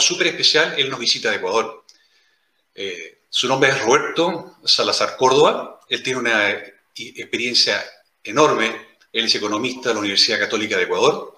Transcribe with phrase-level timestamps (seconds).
[0.00, 1.84] Invitado súper especial, él nos visita de Ecuador.
[2.74, 6.50] Eh, su nombre es Roberto Salazar Córdoba, él tiene una
[6.94, 7.84] experiencia
[8.24, 8.66] enorme,
[9.12, 11.34] él es economista de la Universidad Católica de Ecuador,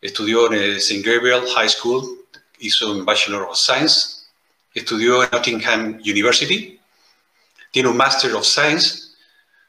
[0.00, 1.02] estudió en el St.
[1.02, 2.26] Gabriel High School,
[2.58, 4.26] hizo un Bachelor of Science,
[4.74, 6.78] estudió en Nottingham University,
[7.70, 9.14] tiene un Master of Science,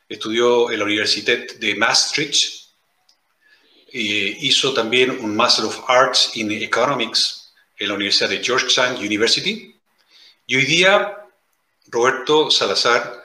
[0.08, 2.67] estudió en la Universidad de Maastricht,
[3.92, 7.47] e hizo también un Master of Arts in Economics
[7.78, 9.75] en la Universidad de Georgetown University.
[10.45, 11.17] Y hoy día
[11.88, 13.23] Roberto Salazar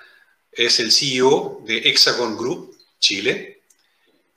[0.52, 3.60] es el CEO de Hexagon Group Chile,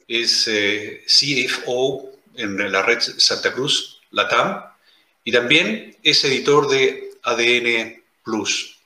[0.08, 4.63] es eh, CFO en la red Santa Cruz Latam
[5.23, 8.77] y también es editor de ADN Plus.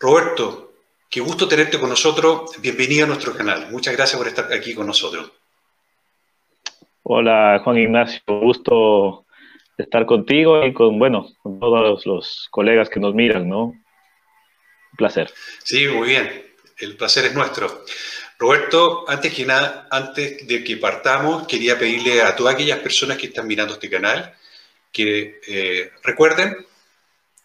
[0.00, 0.72] Roberto,
[1.10, 2.52] qué gusto tenerte con nosotros.
[2.60, 3.70] Bienvenido a nuestro canal.
[3.70, 5.30] Muchas gracias por estar aquí con nosotros.
[7.10, 9.24] Hola Juan Ignacio, gusto
[9.78, 13.64] estar contigo y con, bueno, con todos los colegas que nos miran, ¿no?
[13.68, 15.32] Un placer.
[15.64, 16.30] Sí, muy bien.
[16.76, 17.82] El placer es nuestro.
[18.38, 23.28] Roberto, antes que nada, antes de que partamos, quería pedirle a todas aquellas personas que
[23.28, 24.34] están mirando este canal
[24.92, 26.58] que eh, recuerden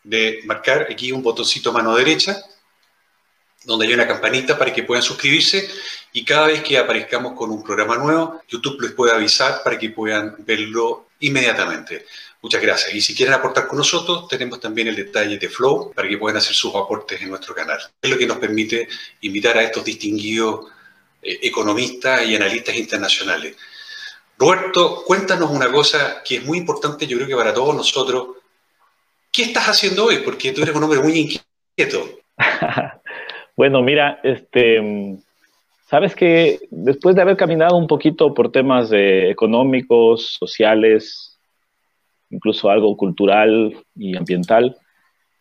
[0.04, 2.36] de marcar aquí un botoncito mano derecha
[3.66, 5.70] donde hay una campanita para que puedan suscribirse
[6.12, 9.90] y cada vez que aparezcamos con un programa nuevo, YouTube les puede avisar para que
[9.90, 12.06] puedan verlo inmediatamente.
[12.42, 12.94] Muchas gracias.
[12.94, 16.38] Y si quieren aportar con nosotros, tenemos también el detalle de Flow para que puedan
[16.38, 17.80] hacer sus aportes en nuestro canal.
[18.02, 18.88] Es lo que nos permite
[19.22, 20.70] invitar a estos distinguidos
[21.22, 23.56] eh, economistas y analistas internacionales.
[24.38, 28.38] Roberto, cuéntanos una cosa que es muy importante, yo creo que para todos nosotros.
[29.32, 30.18] ¿Qué estás haciendo hoy?
[30.18, 32.20] Porque tú eres un hombre muy inquieto.
[33.56, 35.18] Bueno, mira, este,
[35.86, 41.38] sabes que después de haber caminado un poquito por temas económicos, sociales,
[42.32, 44.76] incluso algo cultural y ambiental,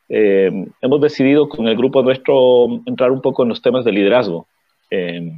[0.08, 0.50] eh,
[0.82, 4.46] hemos decidido con el grupo nuestro entrar un poco en los temas de liderazgo
[4.90, 5.32] eh,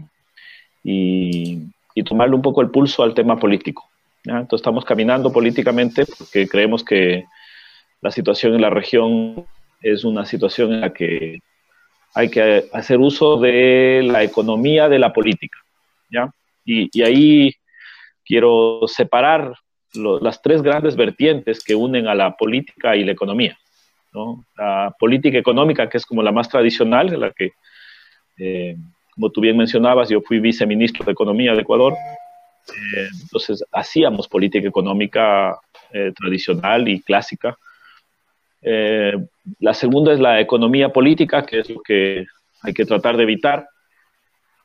[0.83, 1.63] y,
[2.05, 3.89] tomarle un poco el pulso al tema político.
[4.25, 7.25] Entonces estamos caminando políticamente porque creemos que
[8.01, 9.47] la situación en la región
[9.81, 11.39] es una situación en la que
[12.15, 15.59] hay que hacer uso de la economía de la política.
[16.11, 16.31] ¿ya?
[16.65, 17.55] Y, ahí
[18.25, 19.55] quiero separar
[19.93, 23.59] las tres grandes vertientes que unen a la política y la economía.
[24.13, 24.45] ¿no?
[24.57, 27.53] La política económica, que es como la más tradicional, la que,
[28.39, 28.77] eh,
[29.13, 31.95] como tú bien mencionabas, yo fui viceministro de Economía de Ecuador,
[32.69, 35.59] eh, entonces hacíamos política económica
[35.93, 37.57] eh, tradicional y clásica,
[38.65, 39.13] eh,
[39.61, 42.25] la segunda es la economía política, que es lo que
[42.63, 43.69] hay que tratar de evitar.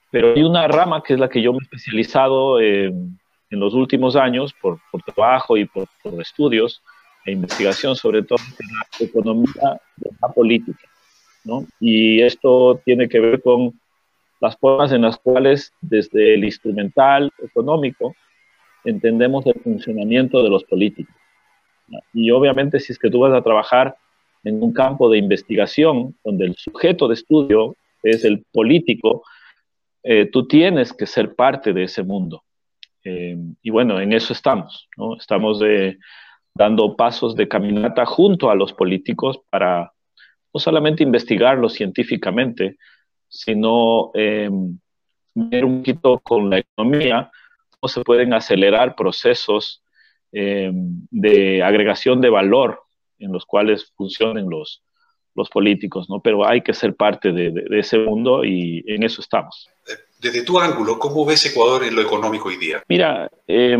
[0.09, 3.19] Pero hay una rama que es la que yo me he especializado en
[3.51, 4.79] los últimos años por,
[5.13, 5.87] trabajo y por,
[6.19, 6.81] estudios
[7.25, 10.87] e investigación, sobre todo en la economía de la política.
[11.43, 11.65] ¿no?
[11.79, 13.73] Y esto tiene que ver con
[14.39, 18.15] las formas en las cuales desde el instrumental económico
[18.85, 21.13] entendemos el funcionamiento de los políticos.
[22.13, 23.95] Y obviamente si es que tú vas a trabajar
[24.43, 29.23] en un campo de investigación donde el sujeto de estudio es el político,
[30.03, 32.43] eh, tú tienes que ser parte de ese mundo.
[33.03, 34.87] Eh, y bueno, en eso estamos.
[35.17, 35.61] Estamos
[36.53, 39.91] dando pasos de caminata junto a los políticos para
[40.53, 42.77] no solamente investigarlo científicamente,
[43.27, 47.31] sino ver un poquito con la economía
[47.79, 49.81] cómo se pueden acelerar procesos
[50.31, 52.81] eh, de agregación de valor
[53.19, 54.83] en los cuales funcionen los,
[55.35, 56.21] los políticos, ¿no?
[56.21, 59.69] Pero hay que ser parte de, de, ese mundo y en eso estamos.
[60.19, 62.83] Desde tu ángulo, ¿cómo ves Ecuador en lo económico hoy día?
[62.89, 63.77] Mira, eh,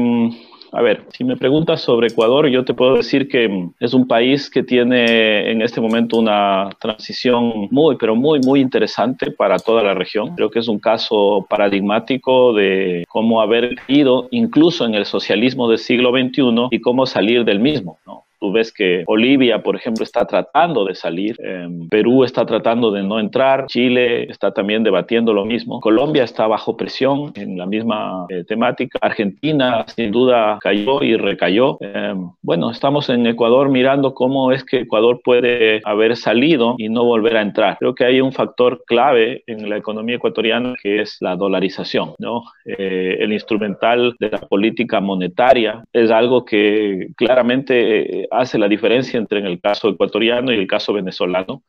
[0.72, 4.50] a ver, si me preguntas sobre Ecuador, yo te puedo decir que es un país
[4.50, 9.94] que tiene en este momento una transición muy, pero muy, muy interesante para toda la
[9.94, 10.36] región.
[10.36, 15.80] Creo que es un caso paradigmático de cómo haber ido incluso en el socialismo del
[15.80, 17.98] siglo XXI y cómo salir del mismo.
[18.06, 18.26] ¿no?
[18.40, 23.04] Tú ves que Bolivia, por ejemplo, está tratando de salir, em, Perú está tratando de
[23.04, 28.26] no entrar, Chile está también debatiendo lo mismo, Colombia está bajo presión en la misma
[28.30, 31.78] eh, temática, Argentina sin duda cayó y recayó.
[31.82, 37.04] Em, bueno, estamos en Ecuador mirando cómo es que Ecuador puede haber salido y no
[37.04, 37.78] volver a entrar.
[37.80, 42.44] Creo que hay un factor clave en la economía ecuatoriana que es la dolarización, ¿no?
[42.66, 49.18] Eh, el instrumental de la política monetaria es algo que claramente eh, hace la diferencia
[49.18, 51.64] entre en el caso ecuatoriano y el caso venezolano.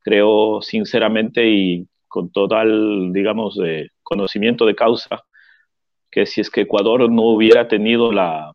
[0.00, 3.58] Creo sinceramente y con total, digamos,
[4.02, 5.24] conocimiento de causa,
[6.10, 8.52] que si es que Ecuador no hubiera tenido la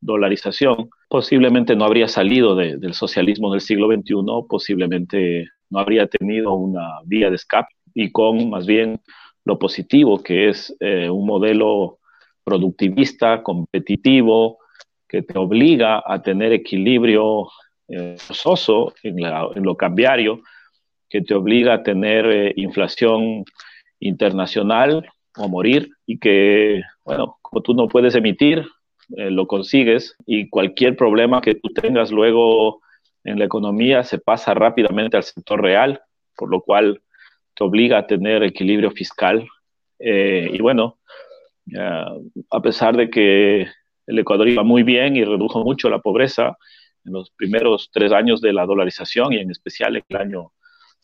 [0.00, 4.14] dolarización, posiblemente no habría salido del socialismo del siglo XXI,
[4.48, 9.00] posiblemente no habría tenido una vía de escape y con más bien
[9.44, 11.98] lo positivo, que es eh, un modelo
[12.44, 14.58] productivista, competitivo,
[15.12, 17.46] que te obliga a tener equilibrio
[17.86, 20.40] eh, forzoso en, lo cambiario,
[21.10, 23.44] que te obliga a tener eh, inflación
[24.00, 25.06] internacional
[25.36, 28.64] o morir y que, bueno, como tú no puedes emitir,
[29.18, 32.80] eh, lo consigues y cualquier problema que tú tengas luego
[33.24, 36.00] en la economía se pasa rápidamente al sector real,
[36.34, 37.02] por lo cual
[37.54, 39.46] te obliga a tener equilibrio fiscal.
[40.00, 40.96] y bueno,
[42.50, 43.68] a pesar de que
[44.06, 46.56] el Ecuador iba muy bien y redujo mucho la pobreza
[47.04, 50.52] en los primeros tres años de la dolarización y en especial en el año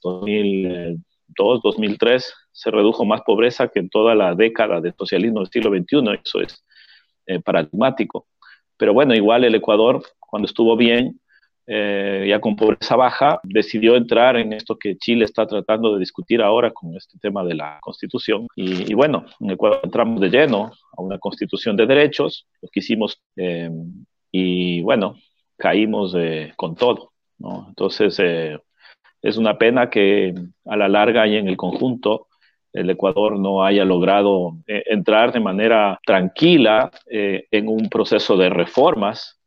[0.02, 5.70] 2002, 2003, se redujo más pobreza que en toda la década del socialismo del siglo
[5.70, 6.20] XXI.
[6.24, 6.64] Eso es
[7.26, 8.26] eh, paradigmático.
[8.76, 11.20] Pero bueno, igual el Ecuador, cuando estuvo bien,
[11.70, 16.40] eh, ya con pobreza baja, decidió entrar en esto que Chile está tratando de discutir
[16.40, 18.46] ahora con este tema de la constitución.
[18.56, 22.80] Y, bueno, en Ecuador entramos de lleno a una constitución de derechos, lo que
[23.36, 23.70] eh,
[24.32, 25.16] y bueno,
[25.58, 27.12] caímos eh, con todo.
[27.36, 27.66] ¿no?
[27.68, 28.18] Entonces,
[29.20, 32.28] es una pena que a la larga y en el conjunto
[32.72, 39.37] el Ecuador no haya logrado entrar de manera tranquila en un proceso de reformas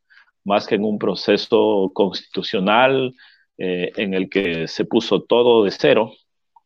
[0.44, 3.14] más que en un proceso constitucional
[3.58, 6.14] eh, en el que se puso todo de cero.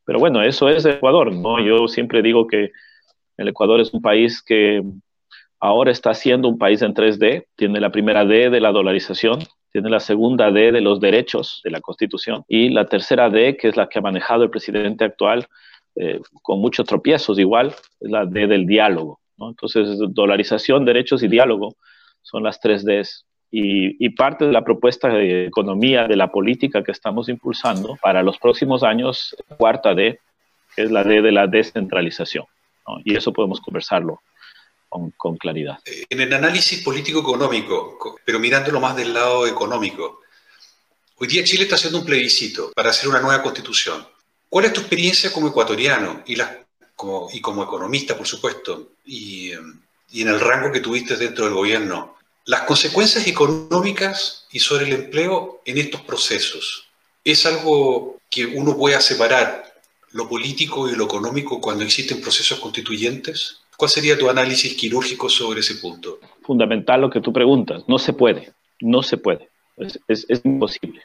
[0.06, 1.60] Pero bueno, eso es Ecuador, ¿no?
[1.60, 2.72] Yo siempre digo que
[3.38, 4.82] el Ecuador es un país que
[5.60, 9.40] ahora está siendo un país en 3D, tiene la primera D de la dolarización,
[9.72, 13.70] tiene la segunda D de los derechos de la Constitución y la tercera D, que
[13.70, 15.48] es la que ha manejado el presidente actual,
[15.96, 19.20] eh, con muchos tropiezos igual, es la D del diálogo.
[19.38, 19.50] ¿no?
[19.50, 21.76] Entonces, dolarización, derechos y diálogo
[22.22, 23.26] son las tres Ds.
[23.52, 28.38] Y, parte de la propuesta de economía, de la política que estamos impulsando para los
[28.38, 30.20] próximos años, cuarta D,
[30.76, 32.46] es la D de la descentralización.
[33.06, 34.22] Y eso podemos conversarlo
[34.90, 35.80] con, con, claridad.
[36.10, 40.22] En el análisis político-económico, pero mirándolo más del lado económico,
[41.18, 44.06] hoy día Chile está haciendo un plebiscito para hacer una nueva constitución.
[44.50, 46.38] ¿Cuál es tu experiencia como ecuatoriano y,
[46.96, 49.52] como, y como economista, por supuesto, y,
[50.12, 52.15] y en el rango que tuviste dentro del gobierno?
[52.46, 56.88] Las consecuencias económicas y sobre el empleo en estos procesos.
[57.24, 59.64] ¿Es algo que uno pueda separar
[60.12, 63.62] lo político y lo económico cuando existen procesos constituyentes?
[63.76, 66.20] ¿Cuál sería tu análisis quirúrgico sobre ese punto?
[66.44, 67.84] Fundamental lo que tú preguntas.
[67.88, 69.50] No se puede, no se puede.
[70.08, 71.02] Es, imposible.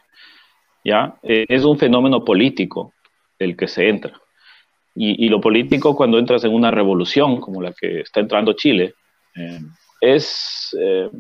[0.85, 1.17] ¿ya?
[1.23, 2.93] Eh, es un fenómeno político
[3.39, 4.21] el que se entra.
[4.95, 8.95] Y, lo político cuando entras en una revolución como la que está entrando Chile,
[9.35, 9.61] eh,
[10.01, 11.11] es, eh,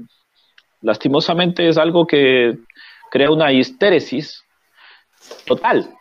[0.80, 2.58] lastimosamente, es algo que
[3.10, 4.42] crea una histéresis
[5.46, 5.94] total.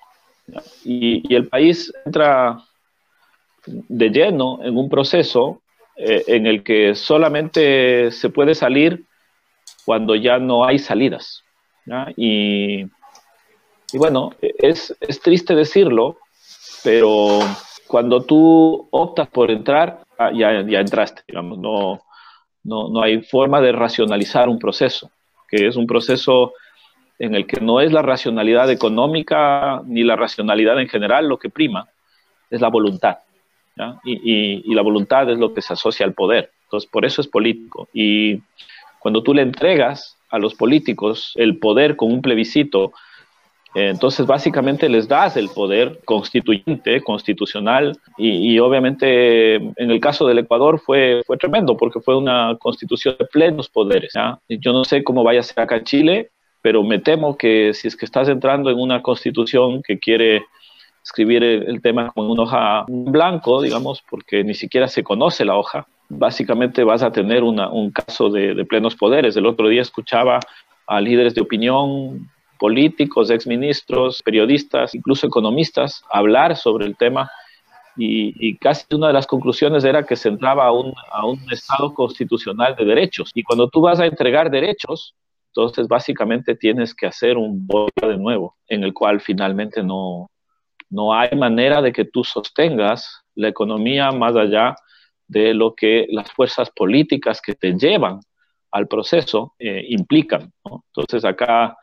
[0.83, 2.63] Y, el país entra
[3.65, 5.61] de lleno en un proceso
[5.95, 9.03] eh, en el que solamente se puede salir
[9.85, 11.43] cuando ya no hay salidas.
[12.15, 12.85] Y,
[13.93, 16.17] bueno, es, es, triste decirlo,
[16.83, 17.39] pero
[17.87, 22.01] cuando tú optas por entrar, ah, ya, ya entraste, digamos, no,
[22.63, 25.11] no, no hay forma de racionalizar un proceso,
[25.47, 26.53] que es un proceso
[27.19, 31.49] en el que no es la racionalidad económica ni la racionalidad en general lo que
[31.49, 31.87] prima,
[32.49, 33.17] es la voluntad.
[34.03, 36.51] Y, y, la voluntad es lo que se asocia al poder.
[36.65, 37.87] Entonces, por eso es político.
[37.93, 38.41] Y
[38.99, 42.91] cuando tú le entregas a los políticos el poder con un plebiscito,
[43.75, 50.79] entonces, básicamente les das el poder constituyente, constitucional, y, obviamente en el caso del Ecuador
[50.79, 54.13] fue, fue tremendo porque fue una constitución de plenos poderes.
[54.47, 56.29] Yo no sé cómo vaya a ser acá en Chile,
[56.61, 60.43] pero me temo que si es que estás entrando en una constitución que quiere
[61.03, 65.87] escribir el, tema con una hoja blanco, digamos, porque ni siquiera se conoce la hoja,
[66.09, 69.37] básicamente vas a tener una, un caso de, de plenos poderes.
[69.37, 70.39] El otro día escuchaba
[70.87, 77.31] a líderes de opinión, políticos, exministros, periodistas, incluso economistas, hablar sobre el tema
[77.95, 81.93] y, casi una de las conclusiones era que se entraba a un, a un Estado
[81.93, 83.31] constitucional de derechos.
[83.33, 85.15] Y cuando tú vas a entregar derechos,
[85.47, 90.29] entonces básicamente tienes que hacer un voto de nuevo, en el cual finalmente no,
[90.89, 94.75] no hay manera de que tú sostengas la economía más allá
[95.27, 98.19] de lo que las fuerzas políticas que te llevan
[98.71, 100.51] al proceso eh, implican.
[100.63, 101.75] Entonces acá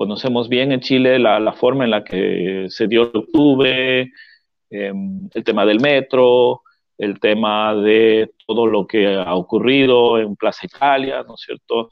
[0.00, 4.10] conocemos bien en Chile la, forma en la que se dio el octubre,
[4.70, 6.62] Em, el tema del metro,
[6.96, 11.90] el tema de todo lo que ha ocurrido en Plaza Italia, ¿no es cierto?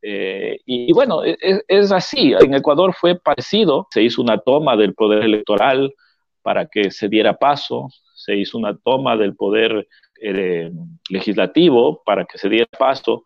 [0.00, 2.32] Eh, y, bueno, e, e, es, así.
[2.40, 3.86] En Ecuador fue parecido.
[3.90, 5.94] Se hizo una toma del poder electoral
[6.42, 7.88] para que se diera paso.
[8.14, 9.86] Se hizo una toma del poder
[10.20, 10.70] eh,
[11.10, 13.24] legislativo para que se diera paso.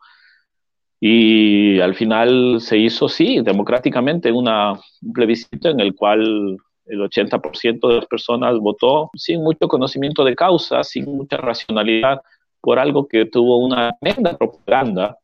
[1.00, 7.88] Y al final se hizo, sí, democráticamente una, un plebiscito en el cual el 80%
[7.88, 12.20] de las personas votó sin mucho conocimiento de causa, sin mucha racionalidad,
[12.60, 15.16] por algo que tuvo una tremenda propaganda,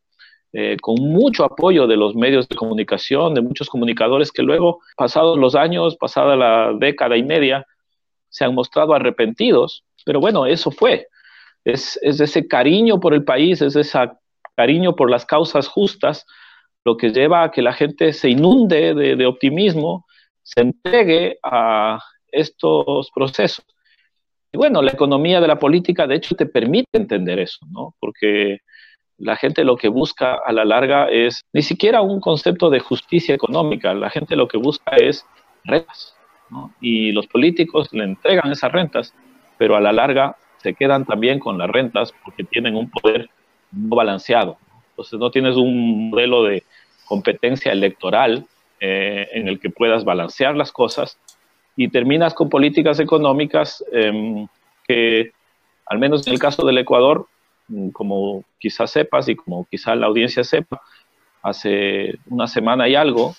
[0.53, 5.37] eh, con mucho apoyo de los medios de comunicación, de muchos comunicadores que luego, pasados
[5.37, 7.67] los años, pasada la década y media,
[8.29, 9.85] se han mostrado arrepentidos.
[10.05, 11.09] Pero bueno, eso fue.
[11.65, 13.99] Es, ese cariño por el país, es ese
[14.57, 16.27] cariño por las causas justas,
[16.85, 20.07] lo que lleva a que la gente se inunde de, optimismo
[20.43, 21.99] se entregue a
[22.31, 23.65] estos procesos.
[24.53, 27.95] Y bueno, la economía de la política, de hecho, te permite entender eso, ¿no?
[27.99, 28.59] Porque
[29.17, 33.35] la gente lo que busca a la larga es ni siquiera un concepto de justicia
[33.35, 35.27] económica, la gente lo que busca es
[35.65, 36.15] rentas,
[36.51, 36.75] ¿no?
[36.81, 39.15] Y los políticos le entregan esas rentas,
[39.57, 43.31] pero a la larga se quedan también con las rentas porque tienen un poder
[43.75, 44.57] no balanceado.
[44.91, 46.63] Entonces no tienes un modelo de
[47.07, 48.47] competencia electoral
[48.81, 51.19] eh, en el que puedas balancear las cosas
[51.77, 54.47] y terminas con políticas económicas em,
[54.87, 55.33] que,
[55.87, 57.27] al menos en el caso del Ecuador,
[57.69, 60.81] mm, como quizás sepas y como quizás la audiencia sepa,
[61.43, 63.35] hace una semana y algo,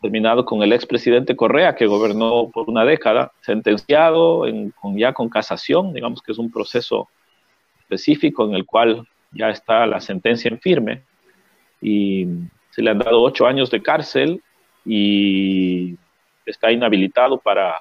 [0.00, 4.44] terminado con el expresidente Correa, que gobernó por una década, sentenciado
[4.96, 7.08] ya con casación, digamos que es un proceso
[7.80, 11.02] específico en el cual ya está la sentencia en firme,
[11.80, 12.26] y
[12.70, 14.42] se le han dado ocho años de cárcel
[14.84, 15.96] y
[16.46, 17.80] está inhabilitado para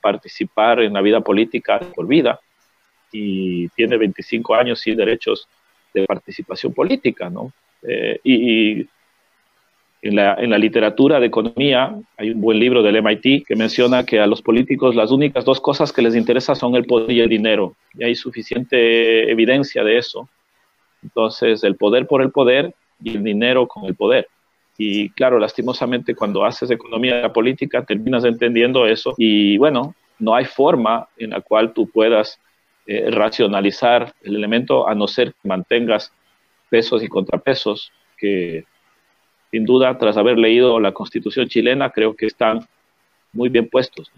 [0.00, 2.40] participar en la vida política por vida
[3.12, 5.46] y tiene 25 años sin derechos
[5.92, 7.52] de participación política, ¿no?
[7.82, 8.86] Eh, y,
[10.04, 14.04] en, la, en, la, literatura de economía hay un buen libro del MIT que menciona
[14.04, 17.20] que a los políticos las únicas dos cosas que les interesa son el poder y
[17.20, 17.76] el dinero.
[17.94, 20.28] Y hay suficiente evidencia de eso.
[21.02, 24.28] Entonces, el poder por el poder y el dinero con el poder.
[24.78, 30.44] Y claro, lastimosamente cuando haces economía la política terminas entendiendo eso y bueno, no hay
[30.44, 32.40] forma en la cual tú puedas
[32.86, 36.12] eh, racionalizar el elemento a no ser que mantengas
[36.70, 38.64] pesos y contrapesos que
[39.50, 42.66] sin duda tras haber leído la constitución chilena creo que están
[43.32, 44.10] muy bien puestos.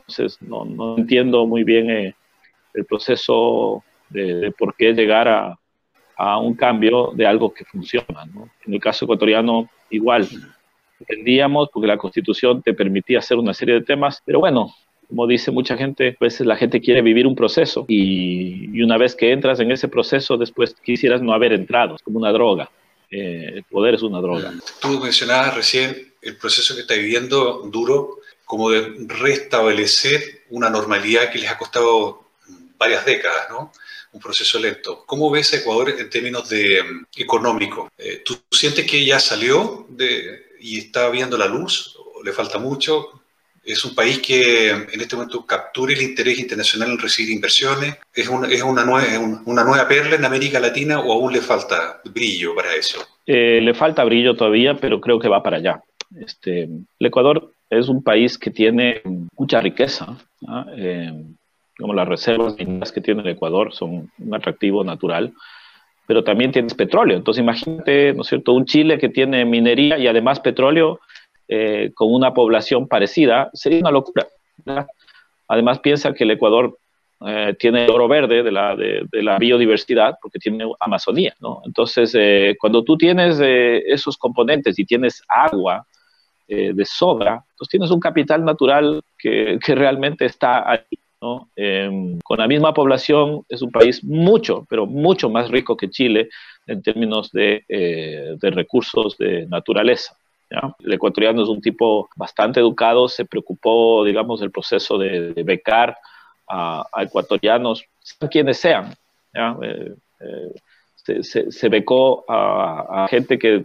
[0.00, 2.14] Entonces no, no, entiendo muy bien eh,
[2.72, 5.58] el proceso de, de, por qué llegar a,
[6.18, 8.24] a un cambio de algo que funciona.
[8.66, 10.28] En el caso ecuatoriano, igual,
[11.00, 14.74] entendíamos porque la constitución te permitía hacer una serie de temas, pero bueno,
[15.08, 18.98] como dice mucha gente, a veces la gente quiere vivir un proceso y, y una
[18.98, 22.68] vez que entras en ese proceso, después quisieras no haber entrado, es como una droga.
[23.10, 24.52] Eh, el poder es una droga.
[24.82, 30.20] Tú mencionabas recién el proceso que está viviendo duro, como de restablecer
[30.50, 32.24] una normalidad que les ha costado
[32.76, 33.72] varias décadas, ¿no?
[34.18, 35.04] Un proceso lento.
[35.06, 37.88] ¿Cómo ves Ecuador en términos de um, económico?
[37.96, 41.96] Eh, ¿Tú sientes que ya salió de, y está viendo la luz?
[41.96, 43.22] ¿O le falta mucho?
[43.64, 47.96] ¿Es un país que en este momento captura el interés internacional en recibir inversiones?
[48.12, 52.00] ¿Es una, es una, nueva, una nueva perla en América Latina o aún le falta
[52.04, 52.98] brillo para eso?
[53.26, 55.82] Eh, le falta brillo todavía, pero creo que va para allá.
[56.18, 59.02] Este, el Ecuador es un país que tiene
[59.36, 60.16] mucha riqueza.
[60.74, 61.12] Eh,
[61.78, 65.32] como las reservas mineras que tiene el Ecuador son un atractivo natural,
[66.06, 67.16] pero también tienes petróleo.
[67.16, 71.00] Entonces imagínate, ¿no es cierto?, un Chile que tiene minería y además petróleo
[71.46, 74.26] eh, con una población parecida, sería una locura.
[75.46, 76.76] Además piensa que el Ecuador
[77.26, 81.62] eh, tiene oro verde de la, de, la, biodiversidad porque tiene Amazonía, ¿no?
[81.64, 85.86] Entonces, eh, cuando tú tienes esos componentes y tienes agua
[86.48, 90.80] de sobra, pues tienes un capital natural que, que realmente está ahí
[91.56, 96.28] Em, con la misma población es un país mucho, pero mucho más rico que Chile
[96.66, 100.16] en términos de, eh, recursos de naturaleza.
[100.78, 105.96] El ecuatoriano es un tipo bastante educado, se preocupó, digamos, del proceso de, becar
[106.48, 108.94] a, ecuatorianos, sean quienes sean.
[109.34, 113.64] Eh, eh, se, becó a, gente que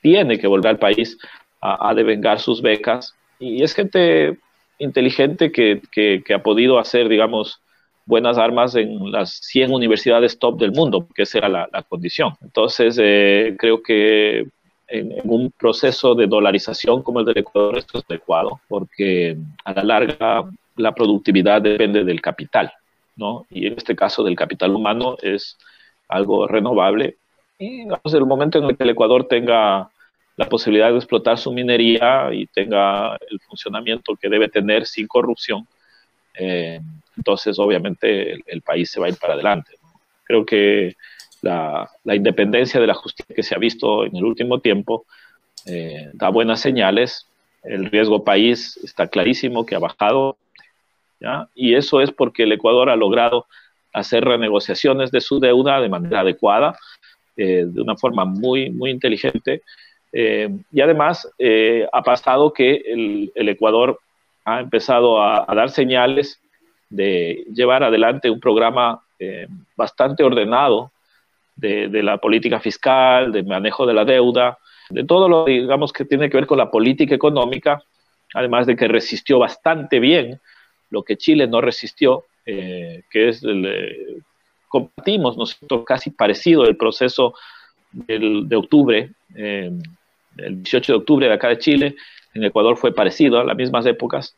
[0.00, 1.18] tiene que volver al país
[1.60, 4.38] a, devengar sus becas y es gente
[4.78, 7.60] inteligente que, que, ha podido hacer, digamos,
[8.04, 12.34] buenas armas en las 100 universidades top del mundo, porque esa era la, condición.
[12.42, 14.46] Entonces, eh, creo que
[14.88, 19.84] en, un proceso de dolarización como el del Ecuador, esto es adecuado, porque a la
[19.84, 20.44] larga
[20.76, 22.72] la productividad depende del capital,
[23.16, 23.46] ¿no?
[23.50, 25.56] Y en este caso del capital humano es
[26.08, 27.16] algo renovable.
[27.58, 29.90] Y digamos, el momento en el que el Ecuador tenga
[30.36, 35.66] la posibilidad de explotar su minería y tenga el funcionamiento que debe tener sin corrupción,
[36.34, 36.80] eh,
[37.16, 39.72] entonces obviamente el, país se va a ir para adelante.
[40.24, 40.94] Creo que
[41.40, 45.06] la, independencia de la justicia que se ha visto en el último tiempo
[45.64, 47.26] eh, da buenas señales.
[47.62, 50.36] El riesgo país está clarísimo que ha bajado,
[51.54, 53.46] y eso es porque el Ecuador ha logrado
[53.92, 56.78] hacer renegociaciones de su deuda de manera adecuada,
[57.36, 59.62] eh, de una forma muy, muy inteligente.
[60.12, 61.28] Eh, y además
[61.92, 62.82] ha pasado que
[63.34, 64.00] el, Ecuador
[64.44, 66.40] ha empezado a, dar señales
[66.88, 69.02] de llevar adelante un programa
[69.76, 70.92] bastante ordenado
[71.56, 74.58] de, la política fiscal, de manejo de la deuda,
[74.90, 77.82] de todo lo, digamos, que tiene que ver con la política económica,
[78.34, 80.40] además de que resistió bastante bien
[80.90, 84.18] lo que Chile no resistió, eh, que es, el, eh,
[84.68, 87.34] compartimos nosotros casi parecido el proceso
[88.06, 89.70] de octubre, eh,
[90.36, 91.96] el 18 de octubre de acá de Chile,
[92.34, 94.36] en Ecuador fue parecido a las mismas épocas.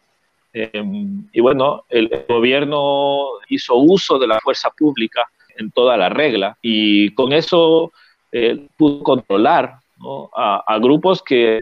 [0.52, 7.10] y bueno, el gobierno hizo uso de la fuerza pública en toda la regla y
[7.10, 7.92] con eso
[8.32, 9.78] eh, pudo controlar
[10.34, 11.60] a, grupos que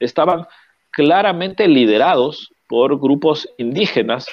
[0.00, 0.46] estaban
[0.90, 4.26] claramente liderados por grupos indígenas,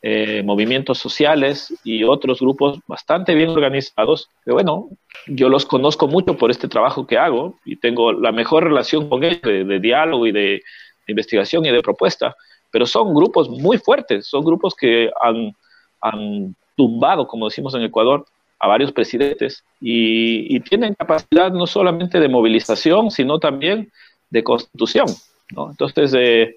[0.00, 4.90] eh, movimientos sociales y otros grupos bastante bien organizados, que bueno,
[5.26, 9.24] yo los conozco mucho por este trabajo que hago y tengo la mejor relación con
[9.24, 10.62] ellos de, diálogo y de,
[11.08, 12.36] investigación y de propuesta,
[12.70, 18.24] pero son grupos muy fuertes, son grupos que han, tumbado, como decimos en Ecuador,
[18.60, 23.90] a varios presidentes y, tienen capacidad no solamente de movilización, sino también
[24.30, 25.06] de constitución.
[25.50, 26.56] Entonces, eh,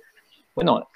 [0.53, 0.87] bueno,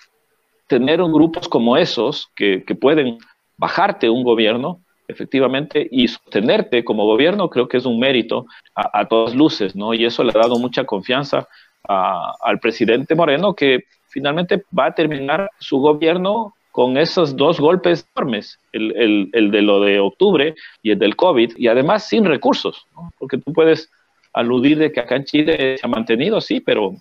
[0.68, 3.18] tener grupos como esos que, pueden
[3.58, 9.36] bajarte un gobierno, efectivamente, y sostenerte como gobierno, creo que es un mérito a, todas
[9.36, 9.94] luces, ¿no?
[9.94, 11.48] Y eso le ha dado mucha confianza
[11.88, 18.60] al presidente Moreno, que finalmente va a terminar su gobierno con esos dos golpes enormes,
[18.74, 22.86] el, de lo de octubre y el del COVID, y además sin recursos,
[23.18, 23.90] porque tú puedes
[24.34, 26.94] aludir de que acá en Chile se ha mantenido, sí, pero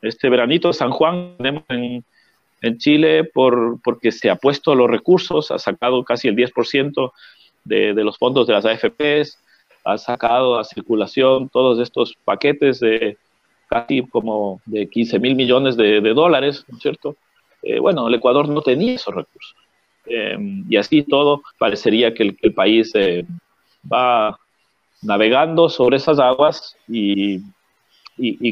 [0.00, 1.62] este veranito San Juan tenemos
[2.62, 7.12] en, Chile por, porque se ha puesto los recursos, ha sacado casi el 10%
[7.64, 9.38] de, de los fondos de las AFPs,
[9.84, 13.16] ha sacado a circulación todos estos paquetes de
[13.68, 17.16] casi como de 15 mil millones de, de dólares, ¿no es cierto?
[17.62, 19.54] Eh, bueno, el Ecuador no tenía esos recursos.
[20.06, 20.36] Eh,
[20.68, 23.24] y así todo parecería que el, país eh,
[23.90, 24.36] va
[25.00, 27.40] navegando sobre esas aguas y,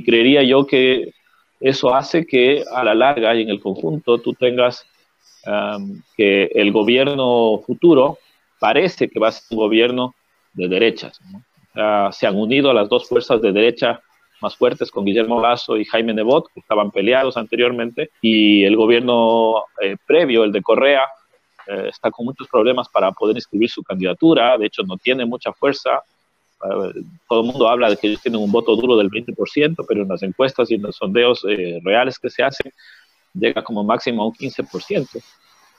[0.04, 1.12] creería yo que
[1.60, 4.86] eso hace que a la larga y en el conjunto tú tengas
[5.46, 8.18] um, que el gobierno futuro
[8.58, 10.14] parece que va a ser un gobierno
[10.52, 11.20] de derechas.
[12.12, 14.00] se han unido las dos fuerzas de derecha
[14.40, 19.64] más fuertes con Guillermo Lazo y Jaime Nebot, que estaban peleados anteriormente, y el gobierno
[19.80, 21.02] eh, previo, el de Correa,
[21.66, 25.52] eh, está con muchos problemas para poder inscribir su candidatura, de hecho no tiene mucha
[25.52, 26.02] fuerza,
[27.28, 30.08] todo el mundo habla de que ellos tienen un voto duro del 20%, pero en
[30.08, 31.42] las encuestas y en los sondeos
[31.82, 32.72] reales que se hacen,
[33.34, 35.22] llega como máximo a un 15%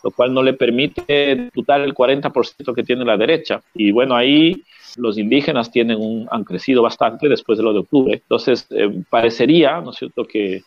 [0.04, 3.62] lo cual no le permite disputar el 40% que tiene la derecha.
[3.74, 4.64] Y bueno, ahí
[4.98, 8.14] los indígenas tienen un, han crecido bastante después de lo de octubre.
[8.16, 10.64] Entonces, eh, parecería, ¿no es cierto?, que,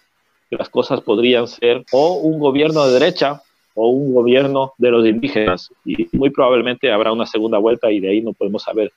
[0.50, 3.42] las cosas podrían ser o un gobierno de derecha
[3.74, 5.68] o un gobierno de los indígenas.
[5.84, 8.92] Y muy probablemente habrá una segunda vuelta y de ahí no podemos saber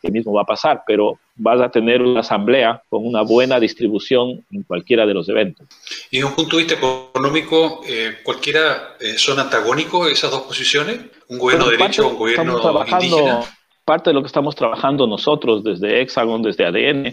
[0.00, 4.44] qué mismo va a pasar, pero vas a tener una asamblea con una buena distribución
[4.50, 5.66] en cualquiera de los eventos.
[6.10, 11.00] Y de un punto de vista económico, eh, ¿cualquiera eh, son antagónicos esas dos posiciones?
[11.28, 13.40] ¿Un gobierno de derecha o un gobierno indígena?
[13.88, 17.06] parte de lo que estamos trabajando nosotros desde Hexagon, desde ADN,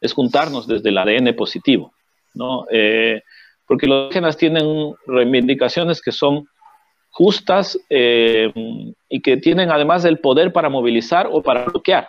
[0.00, 1.92] es juntarnos desde el ADN positivo,
[2.34, 2.64] ¿no?
[2.70, 3.22] Eh,
[3.66, 6.46] porque los indígenas tienen reivindicaciones que son
[7.10, 8.52] justas eh,
[9.08, 12.08] y que tienen además el poder para movilizar o para bloquear.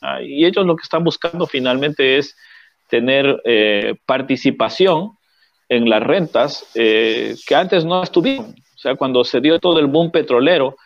[0.00, 2.36] Ah, y ellos lo que están buscando finalmente es
[2.88, 3.42] tener
[4.06, 5.12] participación
[5.68, 8.46] en las rentas que antes no estuvieron.
[8.46, 10.76] O sea, cuando se dio todo el boom petrolero,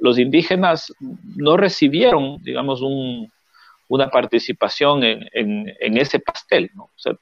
[0.00, 0.92] los indígenas
[1.36, 3.30] no recibieron, digamos, un,
[3.88, 6.70] una participación en, ese pastel.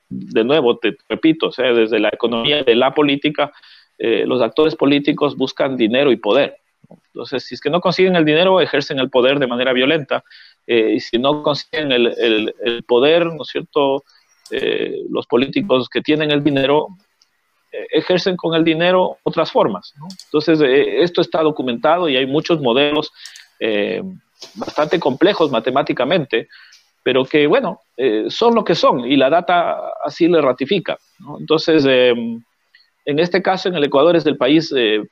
[0.08, 3.52] de nuevo, te repito, sea, desde la economía de la política,
[3.98, 6.56] eh, los actores políticos buscan dinero y poder.
[7.06, 10.24] Entonces, si es que no consiguen el dinero, ejercen el poder de manera violenta.
[10.66, 14.04] Eh, y si no consiguen el, poder, ¿no es cierto?
[14.50, 16.88] Eh, los políticos que tienen el dinero
[17.90, 19.94] ejercen con el dinero otras formas.
[20.26, 23.10] Entonces, esto está documentado y hay muchos modelos
[24.54, 26.48] bastante complejos matemáticamente,
[27.02, 30.98] pero que, bueno, eh, son lo que son y la data así le ratifica.
[31.40, 31.84] Entonces,
[33.04, 35.02] en este caso, en el Ecuador es el país eh,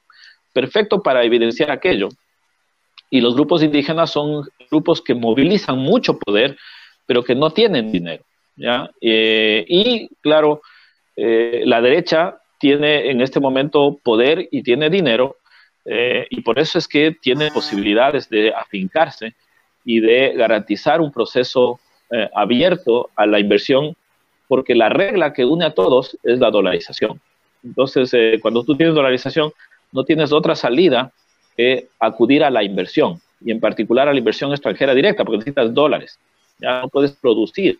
[0.53, 2.09] perfecto para evidenciar aquello.
[3.11, 6.57] Y los grupos indígenas son grupos que movilizan mucho poder,
[7.07, 8.25] pero que no tienen dinero.
[8.57, 8.91] ¿ya?
[9.01, 10.63] Eh, y, claro,
[11.15, 15.37] la derecha tiene en este momento poder y tiene dinero,
[15.85, 19.35] eh, y por eso es que tiene posibilidades de afincarse
[19.85, 23.97] y de garantizar un proceso eh, abierto a la inversión,
[24.47, 27.21] porque la regla que une a todos es la dolarización.
[27.65, 29.53] Entonces, eh, cuando tú tienes dolarización,
[29.93, 31.13] no tienes otra salida
[31.57, 35.73] que acudir a la inversión, y en particular a la inversión extranjera directa, porque necesitas
[35.73, 36.19] dólares.
[36.59, 37.79] Ya no puedes producir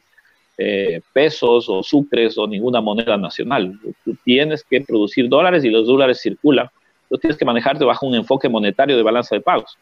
[1.13, 3.81] pesos o sucres o ninguna moneda nacional.
[4.05, 6.69] Tú tienes que producir dólares y los dólares circulan
[7.13, 9.77] tú tienes que manejarte bajo un enfoque monetario de balanza de pagos.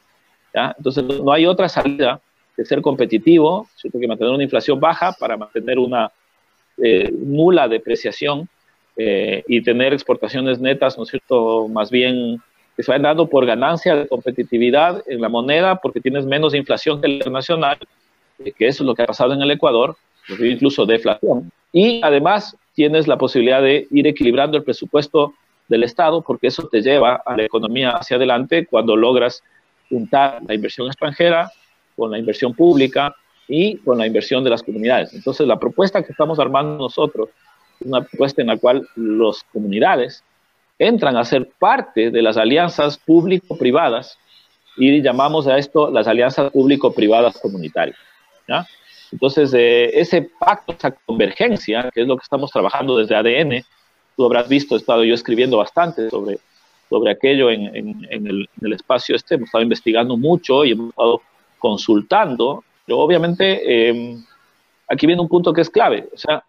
[0.53, 2.21] Entonces, no hay otra salida
[2.57, 4.01] que ser competitivo, ¿cierto?
[4.01, 6.11] que mantener una inflación baja para mantener una
[6.83, 8.49] eh, nula depreciación
[8.97, 12.41] eh, y tener exportaciones netas, ¿no es cierto?, más bien
[12.77, 17.01] que se vayan dando por ganancia de competitividad en la moneda porque tienes menos inflación
[17.01, 17.79] que el internacional,
[18.39, 19.97] eh, que eso es lo que ha pasado en el Ecuador,
[20.39, 21.51] incluso deflación.
[21.73, 25.35] Y además tienes la posibilidad de ir equilibrando el presupuesto
[25.69, 29.43] del Estado, porque eso te lleva a la economía hacia adelante cuando logras
[29.89, 31.51] juntar la inversión extranjera
[31.97, 33.15] con la inversión pública
[33.47, 35.13] y con la inversión de las comunidades.
[35.13, 37.29] Entonces, la propuesta que estamos armando nosotros
[37.85, 40.23] una propuesta en la cual las comunidades
[40.79, 44.19] entran a ser parte de las alianzas público-privadas
[44.77, 47.99] y llamamos a esto las alianzas público-privadas comunitarias.
[49.13, 53.65] Entonces, eh, ese pacto, esa convergencia, que es lo que estamos trabajando desde ADN,
[54.17, 56.39] tú habrás visto, he estado yo escribiendo bastante sobre,
[56.89, 61.23] sobre aquello en, en, el, espacio este, hemos estado investigando mucho y hemos estado
[61.59, 64.25] consultando, pero obviamente em,
[64.89, 66.45] aquí viene un punto que es clave, o sea,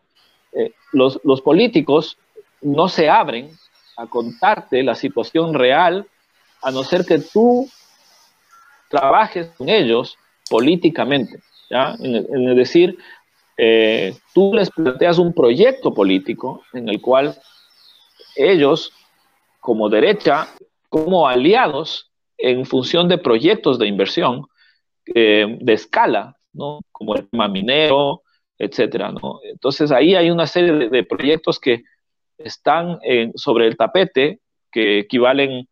[0.53, 2.17] eh, los, los políticos
[2.61, 3.51] no se abren
[3.97, 6.07] a contarte la situación real
[6.61, 7.67] a no ser que tú
[8.89, 10.17] trabajes con ellos
[10.49, 11.95] políticamente, ¿ya?
[11.99, 12.97] En, decir,
[13.57, 17.35] eh, tú les planteas un proyecto político en el cual
[18.35, 18.91] ellos,
[19.59, 20.47] como derecha,
[20.89, 24.47] como aliados en función de proyectos de inversión
[25.15, 26.81] eh, de escala, ¿no?
[26.91, 28.23] como el tema minero,
[28.61, 29.11] etcétera.
[29.11, 29.39] ¿no?
[29.43, 31.83] Entonces ahí hay una serie de, proyectos que
[32.37, 32.99] están
[33.35, 34.39] sobre el tapete
[34.71, 35.67] que equivalen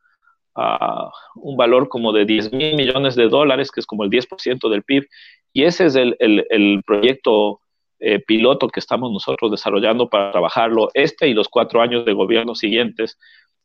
[0.55, 4.69] a un valor como de 10 mil millones de dólares, que es como el 10%
[4.69, 5.07] del PIB,
[5.53, 7.61] y ese es el, el proyecto
[8.01, 12.55] eh, piloto que estamos nosotros desarrollando para trabajarlo este y los cuatro años de gobierno
[12.55, 13.19] siguientes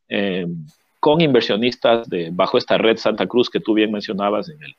[0.08, 0.44] eh,
[0.98, 4.74] con inversionistas de, bajo esta red Santa Cruz que tú bien mencionabas en el,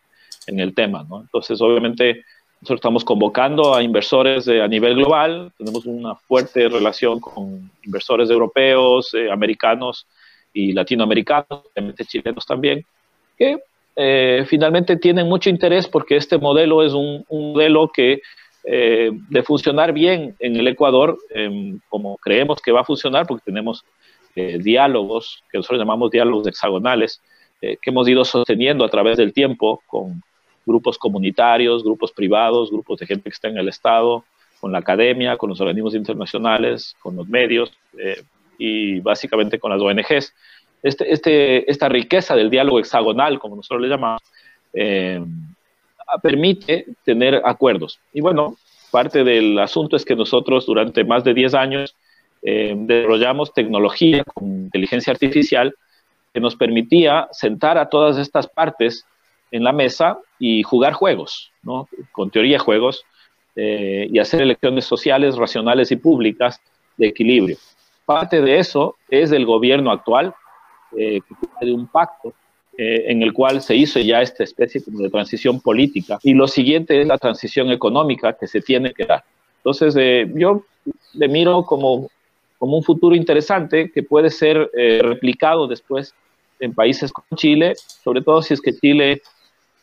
[0.47, 1.07] en el tema.
[1.09, 2.25] Entonces, obviamente,
[2.61, 9.13] nosotros estamos convocando a inversores a nivel global, tenemos una fuerte relación con inversores europeos,
[9.13, 10.07] eh, americanos
[10.53, 11.63] y latinoamericanos,
[12.07, 12.85] chilenos también,
[13.37, 13.59] que
[14.47, 18.19] finalmente tienen mucho interés porque este modelo es un, modelo que
[18.67, 23.45] eh, de funcionar bien en el Ecuador, em, como creemos que va a funcionar, porque
[23.45, 23.85] tenemos
[24.35, 27.21] eh, diálogos, que nosotros llamamos diálogos hexagonales,
[27.61, 30.23] eh, que hemos ido sosteniendo a través del tiempo con
[30.65, 34.23] grupos comunitarios, grupos privados, grupos de gente que está en el Estado,
[34.59, 37.71] con la academia, con los organismos internacionales, con los medios
[38.57, 40.33] y básicamente con las ONGs.
[40.81, 44.21] Este, este, esta riqueza del diálogo hexagonal, como nosotros le llamamos,
[46.21, 47.99] permite tener acuerdos.
[48.13, 48.57] Y bueno,
[48.91, 51.95] parte del asunto es que nosotros durante más de 10 años
[52.41, 55.75] eh, desarrollamos tecnología con inteligencia artificial
[56.33, 59.05] que nos permitía sentar a todas estas partes
[59.51, 61.87] en la mesa y jugar juegos, ¿no?
[62.11, 63.05] con teoría juegos,
[63.55, 66.59] eh, y hacer elecciones sociales, racionales y públicas
[66.97, 67.57] de equilibrio.
[68.05, 70.33] Parte de eso es el gobierno actual,
[70.97, 71.21] eh,
[71.59, 72.33] tiene un pacto
[72.77, 76.19] eh, en el cual se hizo ya esta especie de transición política.
[76.23, 79.23] Y lo siguiente es la transición económica que se tiene que dar.
[79.59, 80.65] Entonces, eh, yo
[81.13, 82.09] le miro como,
[82.57, 86.13] como un futuro interesante que puede ser eh, replicado después
[86.59, 89.21] en países como Chile, sobre todo si es que Chile,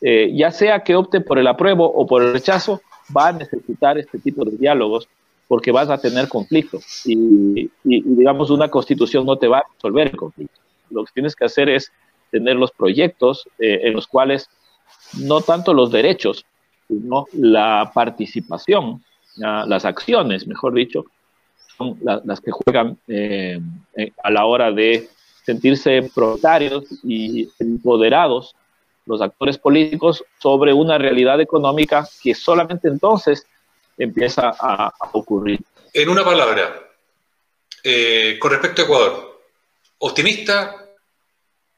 [0.03, 2.83] eh, ya sea que opte por el apruebo o por el rechazo,
[3.17, 5.09] va a necesitar este tipo de diálogos
[5.47, 10.17] porque vas a tener conflicto y, digamos una constitución no te va a resolver el
[10.17, 10.61] conflicto.
[10.91, 11.93] Lo que tienes que hacer es
[12.31, 14.49] tener los proyectos eh, en los cuales
[15.21, 16.45] no tanto los derechos,
[16.89, 19.05] sino la participación,
[19.37, 21.05] las acciones, mejor dicho,
[21.79, 23.61] son las que juegan eh,
[24.23, 25.09] a la hora de
[25.45, 28.55] sentirse propietarios y empoderados
[29.07, 33.47] los actores políticos sobre una realidad económica que solamente entonces
[33.99, 35.61] empieza a, ocurrir.
[35.93, 36.89] En una palabra,
[37.85, 39.41] eh, con respecto a Ecuador,
[39.99, 40.77] optimista,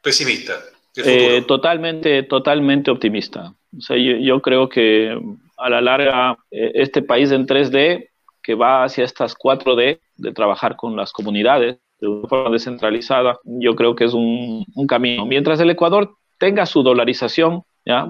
[0.01, 0.53] pesimista.
[0.97, 3.53] Eh, totalmente, totalmente optimista.
[3.77, 5.17] O sea, yo, creo que
[5.57, 8.09] a la larga eh, este país en 3D
[8.41, 13.75] que va hacia estas 4D de trabajar con las comunidades de una forma descentralizada, yo
[13.75, 15.25] creo que es un, un camino.
[15.25, 17.63] Mientras el Ecuador tenga su dolarización,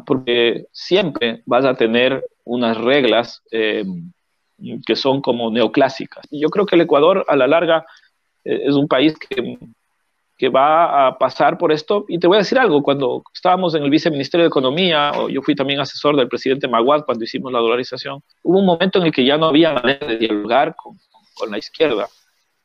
[0.06, 3.84] porque siempre vas a tener unas reglas eh,
[4.86, 6.26] que son como neoclásicas.
[6.32, 7.86] Yo creo que el Ecuador a la larga
[8.46, 9.58] eh, es un país que,
[10.50, 12.06] va a pasar por esto.
[12.08, 15.42] Y te voy a decir algo, cuando estábamos en el viceministerio de Economía, o yo
[15.42, 19.12] fui también asesor del presidente Maguad cuando hicimos la dolarización, hubo un momento en el
[19.12, 22.08] que ya no había manera de dialogar con la izquierda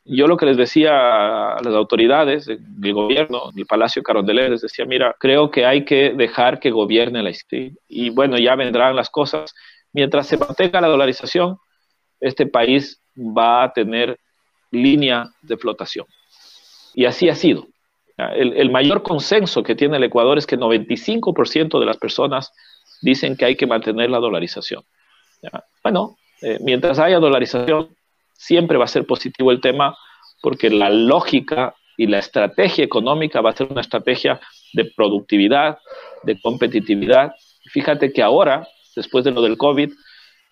[0.04, 4.84] yo lo que les decía a las autoridades del gobierno, del Palacio Carondelet, les decía,
[4.84, 7.72] mira, creo que hay que dejar que gobierne la historia.
[7.88, 9.54] Y bueno, ya vendrán las cosas.
[9.92, 11.58] Mientras se mantenga la dolarización,
[12.18, 14.18] este país va a tener
[14.70, 16.06] línea de flotación.
[16.94, 17.66] Y así ha sido.
[18.16, 22.52] El, mayor consenso que tiene el Ecuador es que 95% de las personas
[23.00, 24.82] dicen que hay que mantener la dolarización.
[25.82, 27.96] Bueno, eh, mientras haya dolarización,
[28.40, 29.96] siempre va a ser positivo el tema
[30.40, 34.40] porque la lógica y la estrategia económica va a ser una estrategia
[34.72, 35.78] de productividad,
[36.22, 37.34] de competitividad.
[37.66, 39.92] Fíjate que ahora, después de lo del COVID,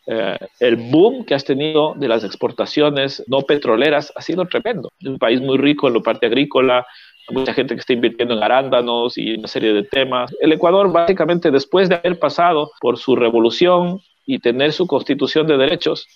[0.07, 4.91] eh, el boom que has tenido de las exportaciones no petroleras ha sido tremendo.
[5.01, 6.87] Es un país muy rico en la parte agrícola,
[7.31, 10.31] mucha gente que está invirtiendo en arándanos y una serie de temas.
[10.41, 15.57] El Ecuador, básicamente, después de haber pasado por su revolución y tener su constitución de
[15.57, 16.07] derechos,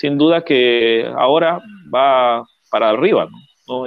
[0.00, 1.60] sin duda que ahora
[1.94, 3.28] va para arriba.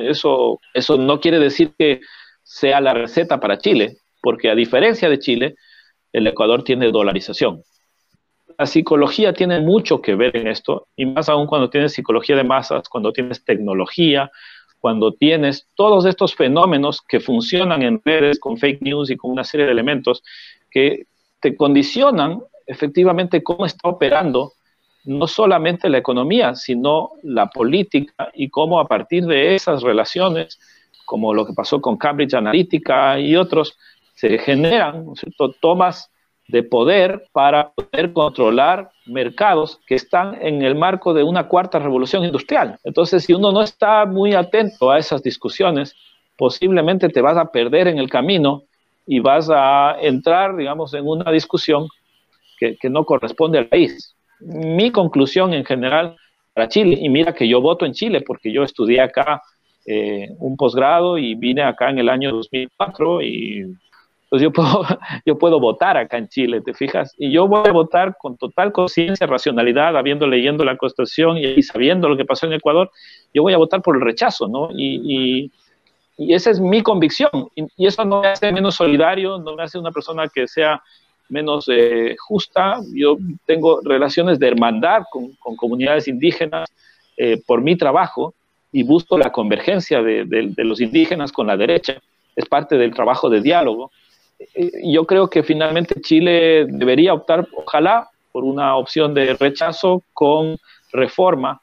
[0.04, 2.02] Eso, eso no quiere decir que
[2.44, 5.56] sea la receta para Chile, porque a diferencia de Chile,
[6.12, 7.64] el Ecuador tiene dolarización.
[8.60, 12.44] La psicología tiene mucho que ver en esto, y más aún cuando tienes psicología de
[12.44, 14.30] masas, cuando tienes tecnología,
[14.78, 19.44] cuando tienes todos estos fenómenos que funcionan en redes con fake news y con una
[19.44, 20.22] serie de elementos
[20.70, 21.08] que
[21.40, 24.54] te condicionan efectivamente cómo está operando
[25.06, 30.60] no solamente la economía, sino la política y cómo a partir de esas relaciones,
[31.06, 33.78] como lo que pasó con Cambridge Analytica y otros,
[34.16, 35.06] se generan
[35.60, 36.10] tomas
[36.48, 42.24] de poder para poder controlar mercados que están en el marco de una cuarta revolución
[42.24, 42.78] industrial.
[42.84, 45.96] Entonces, si uno no está muy atento a esas discusiones,
[46.38, 48.64] posiblemente te vas a perder en el camino
[49.06, 51.88] y vas a entrar, digamos, en una discusión
[52.58, 54.13] que, que no corresponde al país
[54.46, 56.16] mi conclusión en general
[56.54, 59.42] para Chile, y mira que yo voto en Chile porque yo estudié acá
[59.86, 63.76] eh, un posgrado y vine acá en el año 2004 y
[64.30, 64.84] pues yo puedo,
[65.26, 67.14] yo puedo votar acá en Chile, ¿te fijas?
[67.18, 72.10] Y yo voy a votar con total conciencia, racionalidad, habiendo leyendo la Constitución y, sabiendo
[72.10, 72.90] lo que pasó en Ecuador,
[73.34, 74.70] yo voy a votar por el rechazo, ¿no?
[74.72, 75.52] Y,
[76.18, 77.30] y, esa es mi convicción.
[77.56, 80.82] Y, y, eso no me hace menos solidario, no me hace una persona que sea
[81.30, 82.80] menos eh, justa.
[82.94, 86.70] Yo tengo relaciones de hermandad con, comunidades indígenas
[87.18, 88.34] eh, por mi trabajo
[88.72, 92.02] y busco la convergencia de, los indígenas con la derecha.
[92.36, 93.92] Es parte del trabajo de diálogo.
[94.40, 100.58] Eh, yo creo que finalmente Chile debería optar, ojalá, por una opción de rechazo con
[100.92, 101.62] reforma,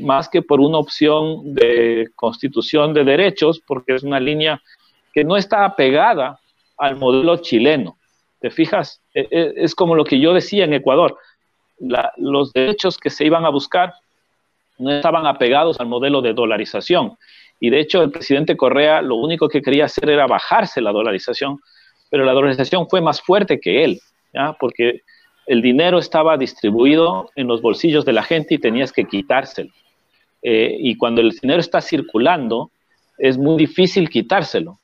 [0.00, 4.62] más que por una opción de constitución de derechos, porque es una línea
[5.12, 6.38] que no está apegada
[6.78, 7.98] al modelo chileno.
[8.40, 9.00] ¿Te fijas?
[9.14, 11.16] E, e, es como lo que yo decía en Ecuador.
[12.16, 13.94] los derechos que se iban a buscar
[14.78, 17.16] no estaban apegados al modelo de dolarización.
[17.60, 21.60] Y de hecho, el presidente Correa lo único que quería hacer era bajarse la dolarización,
[22.10, 24.00] pero la dolarización fue más fuerte que él,
[24.58, 25.02] porque
[25.46, 29.70] el dinero estaba distribuido en los bolsillos de la gente y tenías que quitárselo.
[30.42, 32.70] Eh, y cuando el dinero está circulando,
[33.18, 34.79] es muy difícil quitárselo.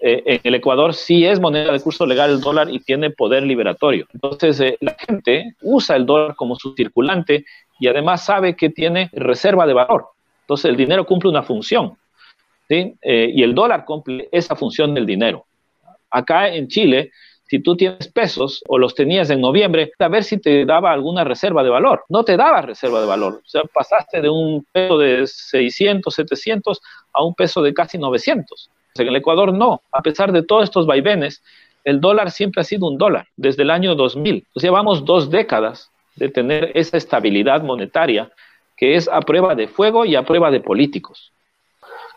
[0.00, 3.42] Eh, en el Ecuador sí es moneda de curso legal el dólar y tiene poder
[3.44, 4.06] liberatorio.
[4.12, 7.44] Entonces, eh, la gente usa el dólar como su circulante
[7.78, 10.06] y además sabe que tiene reserva de valor.
[10.42, 11.96] Entonces, el dinero cumple una función.
[12.68, 12.94] ¿sí?
[13.02, 15.46] Eh, y el dólar cumple esa función del dinero.
[16.10, 17.10] Acá en Chile,
[17.46, 21.24] si tú tienes pesos o los tenías en noviembre, a ver si te daba alguna
[21.24, 22.04] reserva de valor.
[22.08, 23.34] No te daba reserva de valor.
[23.44, 26.80] O sea, pasaste de un peso de 600, 700
[27.12, 28.70] a un peso de casi 900.
[28.96, 31.42] En el Ecuador no, a pesar de todos estos vaivenes,
[31.82, 34.46] el dólar siempre ha sido un dólar desde el año 2000.
[34.54, 38.30] O sea, llevamos dos décadas de tener esa estabilidad monetaria
[38.76, 41.32] que es a prueba de fuego y a prueba de políticos.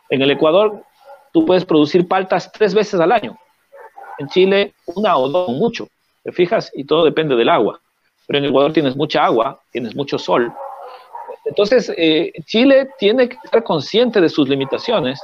[0.10, 0.84] En el Ecuador
[1.34, 3.40] tú puedes producir paltas tres veces al año.
[4.20, 5.88] En Chile una o dos, mucho.
[6.24, 6.72] ¿Te fijas?
[6.76, 7.80] Y todo depende del agua.
[8.28, 10.54] Pero en el Ecuador tienes mucha agua, tienes mucho sol.
[11.44, 15.20] Entonces, eh, Chile tiene que estar consciente de sus limitaciones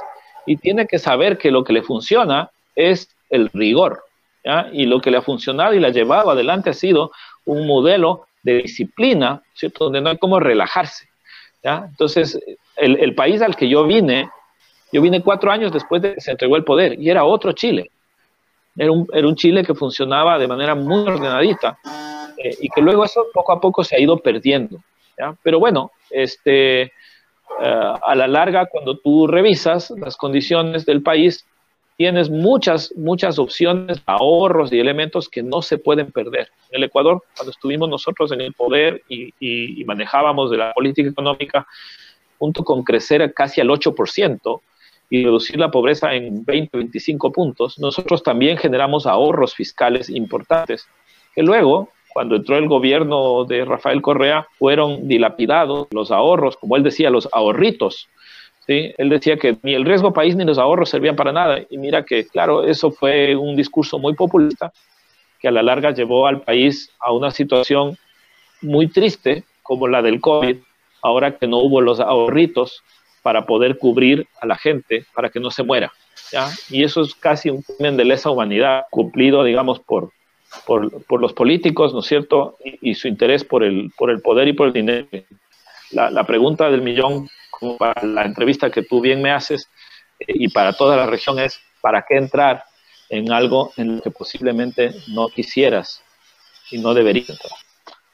[0.46, 4.02] y tiene que saber que lo que le funciona es el rigor.
[4.72, 7.12] Y lo que le ha funcionado y le ha llevado adelante ha sido
[7.46, 9.42] un modelo de disciplina.
[9.78, 11.08] Donde no hay como relajarse.
[11.62, 12.38] Entonces,
[12.76, 14.28] el, país al que yo vine,
[14.92, 17.90] yo vine cuatro años después de que se entregó el poder y era otro Chile.
[18.76, 21.78] Era un, era un Chile que funcionaba de manera muy ordenadita
[22.36, 24.78] eh, y que luego eso poco a poco se ha ido perdiendo.
[25.42, 26.92] Pero bueno, este,
[27.60, 31.46] eh, a la larga, cuando tú revisas las condiciones del país,
[31.96, 36.48] tienes muchas, muchas opciones, ahorros y elementos que no se pueden perder.
[36.70, 41.66] En el Ecuador, cuando estuvimos nosotros en el poder y, manejábamos de la política económica,
[42.38, 44.60] junto con crecer casi al 8%
[45.10, 50.88] y reducir la pobreza en 20, 25 puntos, nosotros también generamos ahorros fiscales importantes
[51.34, 56.84] que luego cuando entró el gobierno de Rafael Correa, fueron dilapidados los ahorros, como él
[56.84, 58.08] decía, los ahorritos.
[58.68, 58.94] ¿sí?
[58.96, 61.58] Él decía que ni el riesgo país ni los ahorros servían para nada.
[61.68, 64.72] Y mira que, claro, eso fue un discurso muy populista
[65.40, 67.98] que a la larga llevó al país a una situación
[68.62, 70.58] muy triste como la del COVID,
[71.02, 72.84] ahora que no hubo los ahorritos
[73.22, 75.92] para poder cubrir a la gente, para que no se muera.
[76.30, 76.48] ¿ya?
[76.70, 80.12] Y eso es casi un crimen de lesa humanidad cumplido, digamos, por,
[80.66, 82.56] por, los políticos, ¿no es cierto?
[82.62, 85.06] Y, su interés por el, por el poder y por el dinero.
[85.90, 89.68] La, pregunta del millón, como para la entrevista que tú bien me haces,
[90.20, 92.64] eh, y para toda la región es, ¿para qué entrar
[93.08, 96.02] en algo en lo que posiblemente no quisieras
[96.70, 97.52] y no deberías entrar?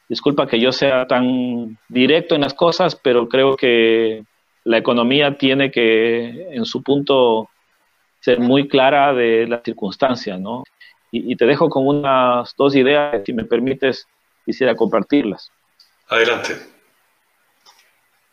[0.09, 4.25] Disculpa que yo sea tan directo en las cosas, pero creo que
[4.65, 7.49] la economía tiene que, en su punto,
[8.21, 10.65] ser muy clara de las circunstancias, ¿no?
[11.13, 14.07] Y, te dejo con unas dos ideas, si me permites,
[14.45, 15.51] quisiera compartirlas.
[16.09, 16.57] Adelante.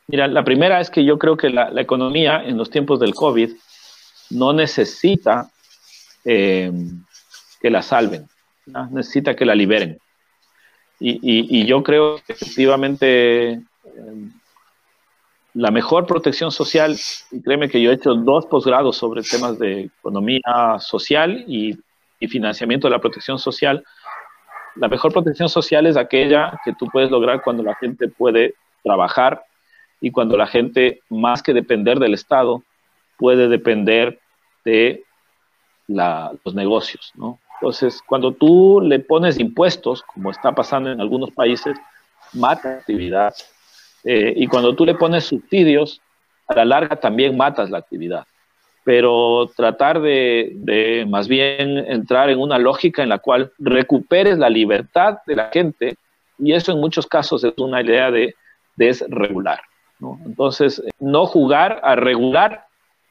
[0.08, 3.52] Mira, la primera es que yo creo que la, economía en los tiempos del COVID
[4.30, 5.50] no necesita
[6.24, 6.72] eh,
[7.60, 8.28] que la salven,
[8.92, 10.00] necesita que la liberen.
[11.00, 13.62] Y, yo creo que efectivamente eh,
[15.54, 16.98] la mejor protección social,
[17.32, 21.78] y créeme que yo he hecho dos posgrados sobre temas de economía social y
[22.20, 23.84] y financiamiento de la protección social,
[24.76, 29.44] la mejor protección social es aquella que tú puedes lograr cuando la gente puede trabajar
[30.00, 32.64] y cuando la gente, más que depender del Estado,
[33.18, 34.20] puede depender
[34.64, 35.04] de
[35.88, 37.12] los negocios.
[37.60, 41.76] Entonces, cuando tú le pones impuestos, como está pasando en algunos países,
[42.34, 43.34] mata actividad.
[44.04, 46.02] Eh, y cuando tú le pones subsidios,
[46.48, 48.28] a la larga también matas la actividad
[48.88, 55.18] pero tratar de, más bien entrar en una lógica en la cual recuperes la libertad
[55.28, 55.98] de la gente
[56.40, 58.34] y eso en muchos casos es una idea de
[58.78, 59.60] desregular.
[60.26, 62.66] Entonces, no jugar a regular,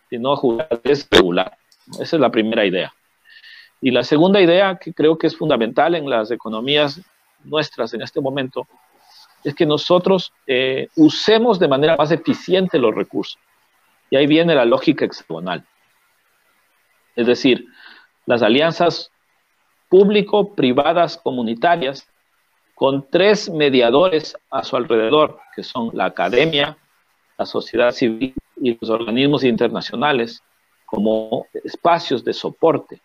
[0.08, 1.58] sino jugar a desregular.
[2.00, 2.90] Esa es la primera idea.
[3.82, 7.02] Y la segunda idea que creo que es fundamental en las economías
[7.44, 8.66] nuestras en este momento
[9.44, 13.38] es que nosotros eh, usemos de manera más eficiente los recursos.
[14.10, 15.64] Y ahí viene la lógica hexagonal.
[17.16, 17.66] Es decir,
[18.26, 19.10] las alianzas
[19.88, 22.06] público-privadas comunitarias
[22.74, 26.76] con tres mediadores a su alrededor, que son la academia,
[27.38, 30.42] la sociedad civil y los organismos internacionales,
[30.84, 33.00] como espacios de soporte,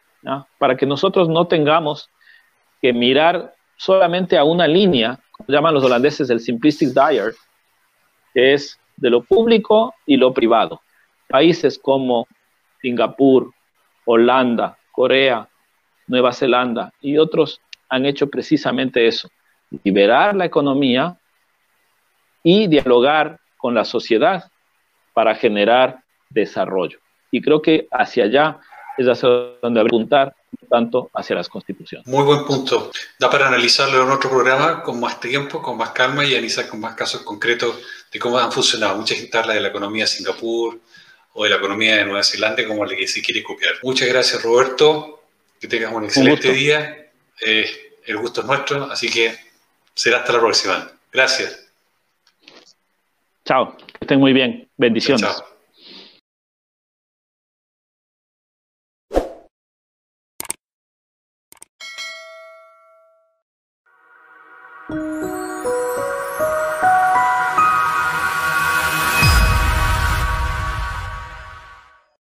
[0.58, 2.10] para que nosotros no tengamos
[2.82, 7.36] que mirar solamente a una línea, como llaman los holandeses el simplistic diet,
[8.34, 10.82] que es de lo público y lo privado
[11.32, 12.28] países como
[12.82, 13.52] Singapur,
[14.06, 15.48] Holanda, Corea,
[16.08, 19.30] Nueva Zelanda y otros han hecho precisamente eso,
[19.84, 21.18] liberar la economía
[22.44, 24.50] y dialogar con la sociedad
[25.14, 27.00] para generar desarrollo.
[27.32, 28.60] Y creo que hacia allá
[28.98, 29.30] es hacia
[29.62, 30.34] donde apuntar,
[30.70, 32.08] tanto hacia las constituciones.
[32.08, 32.92] Muy buen punto.
[33.20, 36.80] Da para analizarlo en otro programa con más tiempo, con más calma y analizar con
[36.80, 37.78] más casos concretos
[38.12, 38.98] de cómo han funcionado.
[38.98, 40.80] Muchas gente habla de la economía de Singapur
[41.34, 43.74] o de la economía de Nueva Zelanda como la que se quiere copiar.
[43.84, 45.24] Muchas gracias, Roberto.
[45.60, 47.12] Que tengas un excelente día.
[47.40, 47.70] Eh,
[48.06, 49.36] el gusto es nuestro, así que
[49.94, 50.92] será hasta la próxima.
[51.12, 51.68] Gracias.
[53.46, 54.68] Chao, que estén muy bien.
[54.78, 55.22] Bendiciones.
[55.22, 55.51] Chao.